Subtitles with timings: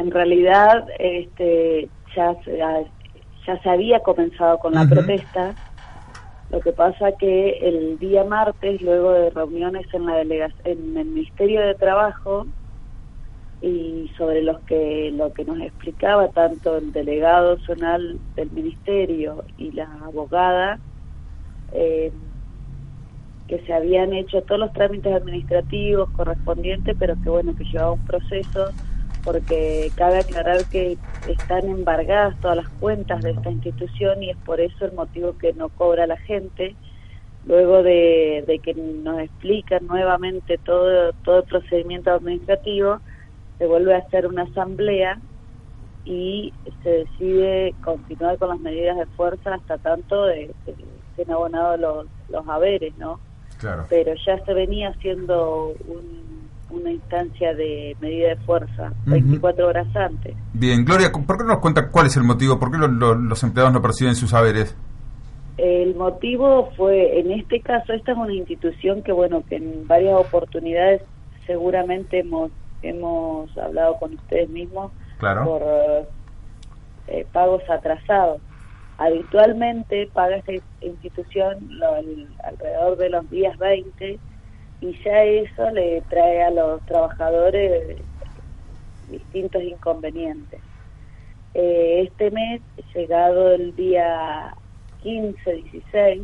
[0.00, 2.34] en realidad este, ya,
[3.46, 5.54] ya se había comenzado con la protesta.
[6.50, 11.60] Lo que pasa que el día martes, luego de reuniones en la en el Ministerio
[11.60, 12.46] de Trabajo
[13.62, 19.70] y sobre los que lo que nos explicaba tanto el delegado zonal del ministerio y
[19.72, 20.78] la abogada
[21.72, 22.10] eh,
[23.46, 28.04] que se habían hecho todos los trámites administrativos correspondientes, pero que bueno, que llevaba un
[28.06, 28.70] proceso,
[29.24, 30.98] porque cabe aclarar que
[31.28, 35.52] están embargadas todas las cuentas de esta institución y es por eso el motivo que
[35.52, 36.74] no cobra la gente.
[37.46, 43.00] Luego de, de que nos explican nuevamente todo, todo el procedimiento administrativo,
[43.58, 45.18] se vuelve a hacer una asamblea
[46.04, 50.74] y se decide continuar con las medidas de fuerza hasta tanto de, que
[51.10, 53.20] estén abonados los, los haberes, ¿no?
[53.90, 55.74] Pero ya se venía haciendo
[56.70, 60.34] una instancia de medida de fuerza 24 horas antes.
[60.52, 62.58] Bien, Gloria, ¿por qué no nos cuenta cuál es el motivo?
[62.58, 64.76] ¿Por qué los empleados no perciben sus haberes?
[65.56, 70.14] El motivo fue, en este caso, esta es una institución que, bueno, que en varias
[70.14, 71.02] oportunidades
[71.46, 72.50] seguramente hemos,
[72.82, 75.62] hemos hablado con ustedes mismos por
[77.08, 78.40] eh, pagos atrasados
[79.00, 81.70] habitualmente paga esta institución
[82.44, 84.18] alrededor de los días 20
[84.80, 87.98] y ya eso le trae a los trabajadores
[89.10, 90.60] distintos inconvenientes.
[91.54, 92.62] Eh, este mes,
[92.94, 94.54] llegado el día
[95.02, 96.22] 15, 16,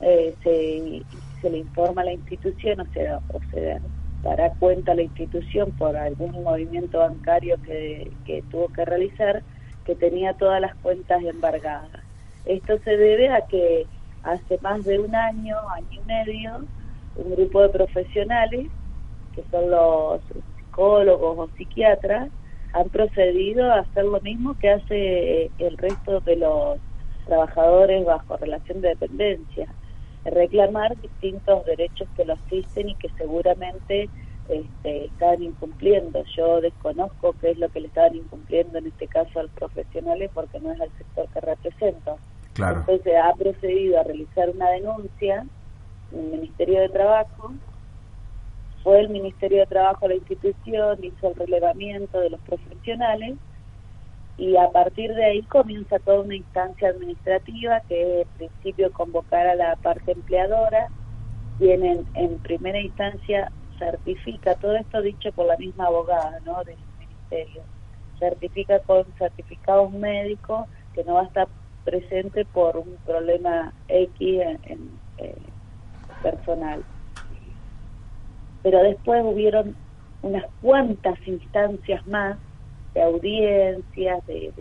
[0.00, 1.02] eh, se,
[1.40, 3.80] se, le informa a la institución, o sea, o se
[4.22, 9.42] dará cuenta a la institución por algún movimiento bancario que, que tuvo que realizar,
[9.84, 11.90] que tenía todas las cuentas embargadas.
[12.44, 13.86] Esto se debe a que
[14.22, 16.64] hace más de un año, año y medio,
[17.16, 18.68] un grupo de profesionales,
[19.34, 20.20] que son los
[20.56, 22.30] psicólogos o psiquiatras,
[22.72, 26.78] han procedido a hacer lo mismo que hace el resto de los
[27.26, 29.68] trabajadores bajo relación de dependencia,
[30.24, 34.08] reclamar distintos derechos que lo asisten y que seguramente
[34.48, 36.22] este, estaban incumpliendo.
[36.36, 40.60] Yo desconozco qué es lo que le estaban incumpliendo en este caso al profesionales porque
[40.60, 42.18] no es el sector que represento.
[42.56, 45.50] Entonces ha procedido a realizar una denuncia en
[46.14, 47.52] el Ministerio de Trabajo.
[48.82, 53.36] Fue el Ministerio de Trabajo la institución, hizo el relevamiento de los profesionales
[54.36, 59.46] y a partir de ahí comienza toda una instancia administrativa que es en principio convocar
[59.46, 60.88] a la parte empleadora,
[61.58, 66.64] tienen en primera instancia certifica, todo esto dicho por la misma abogada ¿no?
[66.64, 67.62] del ministerio,
[68.18, 71.48] certifica con certificados médicos que no va a estar
[71.84, 75.36] presente por un problema X en, eh,
[76.24, 76.82] personal.
[78.64, 79.76] Pero después hubieron
[80.22, 82.38] unas cuantas instancias más
[82.94, 84.52] de audiencias, de,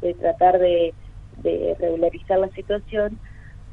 [0.00, 0.94] de, tratar de,
[1.42, 3.18] de regularizar la situación,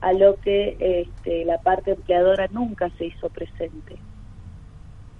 [0.02, 3.98] a lo que este, la parte empleadora nunca se hizo presente.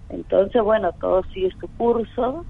[0.10, 2.46] Entonces, bueno, todo sigue su curso.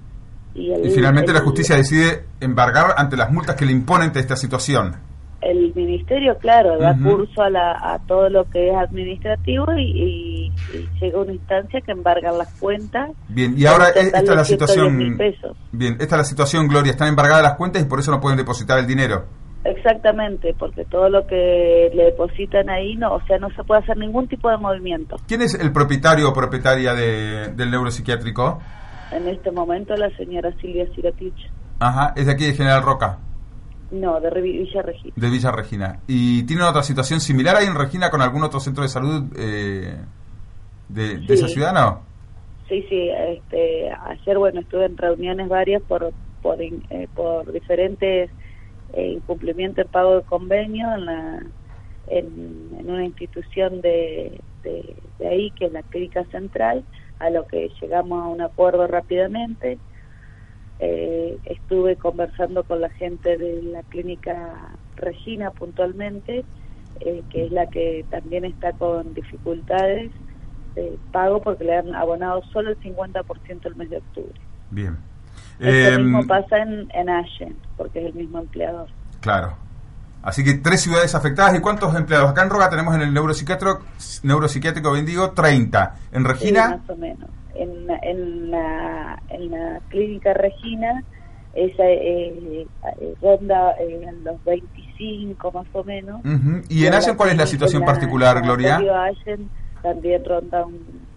[0.56, 5.09] Y, finalmente la justicia decide embargar ante las multas que le imponen esta situación.
[5.42, 10.52] El ministerio, claro, da curso a, la, a todo lo que es administrativo y,
[11.00, 13.12] llega una instancia que embargan las cuentas.
[13.30, 14.98] Bien, y ahora esta es la situación.
[15.72, 16.92] Bien, esta es la situación, Gloria.
[16.92, 19.26] Están embargadas las cuentas y por eso no pueden depositar el dinero.
[19.64, 23.98] Exactamente, porque todo lo que le depositan ahí, no, o sea, no se puede hacer
[23.98, 25.18] ningún tipo de movimiento.
[25.28, 28.60] ¿Quién es el propietario o propietaria de, del neuropsiquiátrico?
[29.12, 31.52] En este momento la señora Silvia Siratich.
[31.80, 33.20] Ajá, ¿es de aquí de General Roca?
[33.92, 35.14] No, de Villa Regina.
[35.16, 36.00] De Villa Regina.
[36.08, 39.96] ¿Y tiene otra situación similar ahí en Regina con algún otro centro de salud eh,
[40.90, 42.02] de, esa ciudad, no?
[42.68, 46.14] Sí, sí, este, ayer, bueno, estuve en reuniones varias por,
[46.44, 48.30] por, eh, por diferentes
[48.94, 51.44] eh, incumplimiento del pago de convenio en, la,
[52.08, 56.84] en, una institución de, de, ahí, que es la Clínica Central,
[57.20, 59.80] a lo que llegamos a un acuerdo rápidamente.
[60.80, 64.56] Eh, estuve conversando con la gente de la Clínica
[64.96, 66.46] Regina puntualmente,
[67.02, 70.12] eh, que es la que también está con dificultades
[70.76, 74.40] de pago porque le han abonado solo el 50% el mes de octubre.
[74.72, 74.98] Bien.
[75.60, 78.88] Lo mismo em, pasa en, en Allen, porque es el mismo empleador.
[79.20, 79.58] Claro.
[80.22, 81.56] Así que tres ciudades afectadas.
[81.56, 82.30] ¿Y cuántos empleados?
[82.30, 83.82] Acá en Roga tenemos en el neuropsiquiátrico,
[84.24, 85.96] neuropsiquiátrico bendigo 30.
[86.12, 86.70] ¿En Regina?
[86.70, 87.30] más o menos.
[87.56, 91.04] En, en, la, en la clínica Regina
[91.54, 92.66] esa eh,
[93.00, 96.22] eh ronda eh, en los 25 más o menos.
[96.70, 98.78] ¿Y en Allen cuál es la situación particular, Gloria?
[98.78, 99.50] En Allen
[99.82, 101.10] también ronda un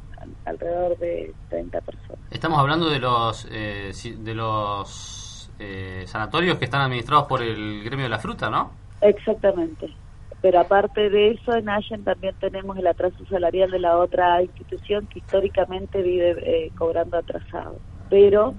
[0.45, 2.19] alrededor de 30 personas.
[2.31, 8.05] Estamos hablando de los eh, de los eh, sanatorios que están administrados por el gremio
[8.05, 8.82] de la fruta, ¿no?
[9.03, 9.95] Exactamente.
[10.41, 15.07] Pero aparte de eso, en Allen también tenemos el atraso salarial de la otra institución
[15.07, 17.79] que históricamente vive eh, cobrando atrasado.
[18.11, 18.55] Pero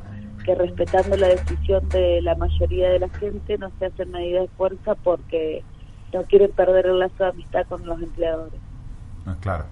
[0.46, 4.50] que respetando la decisión de la mayoría de la gente no se hacen medidas de
[4.58, 5.64] fuerza porque
[6.14, 8.60] no quieren perder el lazo de amistad con los empleadores.
[9.26, 9.66] Ah, claro.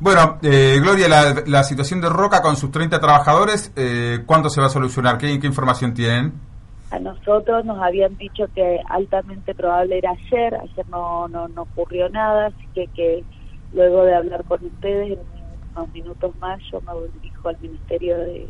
[0.00, 1.08] Bueno, eh, Gloria,
[1.46, 5.18] la, situación de Roca con sus 30 trabajadores, eh, ¿cuándo se va a solucionar?
[5.18, 6.32] ¿Qué, ¿Qué información tienen?
[6.90, 12.08] A nosotros nos habían dicho que altamente probable era ayer, ayer no, no, no ocurrió
[12.08, 13.24] nada, así que, que
[13.72, 15.18] luego de hablar con ustedes en
[15.76, 18.48] unos minutos más yo me dirijo al Ministerio de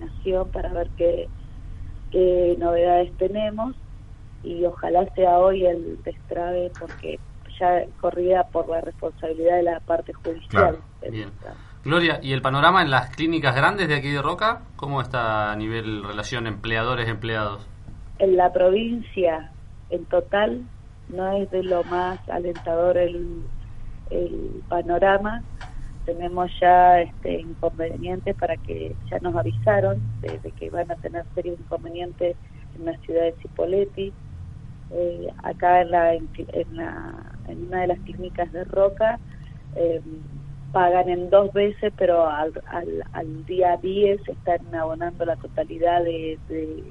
[0.00, 1.28] Nación para ver qué,
[2.10, 3.74] qué novedades tenemos
[4.42, 7.18] y ojalá sea hoy el destrave porque
[7.58, 10.78] ya corría por la responsabilidad de la parte judicial.
[11.84, 14.62] Gloria, ¿y el panorama en las clínicas grandes de aquí de Roca?
[14.76, 17.66] ¿Cómo está a nivel relación empleadores-empleados?
[18.18, 19.52] En la provincia,
[19.90, 20.64] en total,
[21.08, 23.42] no es de lo más alentador el,
[24.10, 25.42] el panorama.
[26.04, 31.58] Tenemos ya este, inconvenientes para que ya nos avisaron de, que van a tener serios
[31.60, 32.36] inconvenientes
[32.76, 34.12] en la ciudad de Cipolletti,
[34.90, 36.28] eh, acá en, la, en,
[36.72, 37.14] la,
[37.48, 39.18] en una de las clínicas de Roca
[39.76, 40.00] eh,
[40.72, 42.52] pagan en dos veces, pero al,
[43.12, 46.84] al, día 10 están abonando la totalidad de, de,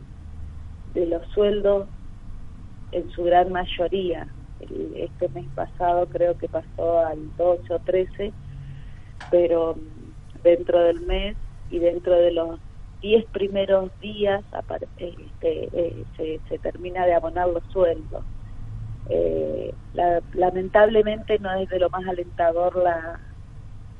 [1.05, 1.87] los sueldos
[2.91, 4.27] en su gran mayoría.
[4.95, 8.33] este mes pasado creo que pasó al 12 o 13,
[9.29, 9.75] pero
[10.43, 11.35] dentro del mes
[11.69, 12.59] y dentro de los
[13.01, 14.43] 10 primeros días
[14.97, 18.23] este, eh, se, se, termina de abonar los sueldos.
[19.09, 19.73] Eh,
[20.33, 23.19] lamentablemente no es de lo más alentador la,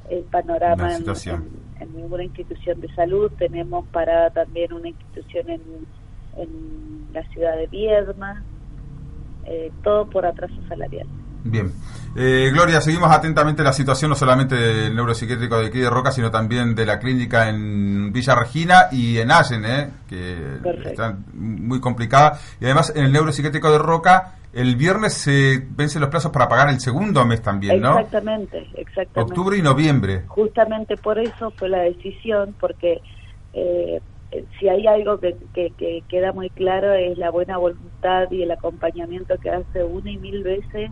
[0.10, 3.32] el panorama en, ninguna institución de salud.
[3.38, 5.62] Tenemos parada también una institución en,
[6.38, 8.44] en la ciudad de Viedma,
[9.46, 11.08] eh, todo por atraso salarial.
[11.44, 11.72] Bien.
[12.16, 16.32] Eh, Gloria, seguimos atentamente la situación no solamente del neuropsiquiátrico de aquí de Roca, sino
[16.32, 19.90] también de la clínica en Villa Regina y en Allen, ¿eh?
[20.10, 22.40] que está muy complicada.
[22.60, 26.70] Y además en el neuropsiquiátrico de Roca, el viernes se vencen los plazos para pagar
[26.70, 28.00] el segundo mes también, ¿no?
[28.00, 29.20] Exactamente, exactamente.
[29.22, 30.24] Octubre y noviembre.
[30.28, 33.02] Justamente por eso fue la decisión, porque
[33.54, 34.02] eh,
[34.60, 39.38] si hay algo que, que queda muy claro es la buena voluntad y el acompañamiento
[39.38, 40.92] que hace una y mil veces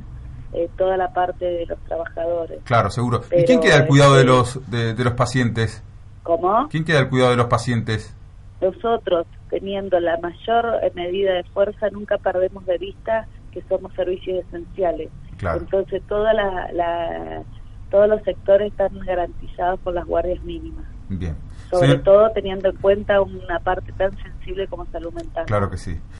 [0.54, 2.62] eh, toda la parte de los trabajadores.
[2.64, 3.22] Claro, seguro.
[3.38, 5.84] ¿Y quién queda al cuidado de los de, los pacientes?
[6.24, 6.70] ¿Cómo?
[6.70, 8.16] ¿Quién queda al cuidado de los pacientes?
[8.62, 15.10] Nosotros, teniendo la mayor medida de fuerza, nunca perdemos de vista que somos servicios esenciales.
[15.38, 15.60] Claro.
[15.60, 17.44] Entonces, toda la,
[17.92, 20.86] todos los sectores están garantizados por las guardias mínimas.
[21.10, 21.36] Bien.
[21.70, 25.46] Sobre todo teniendo en cuenta una parte tan sensible como salud mental.
[25.46, 26.00] Claro que sí.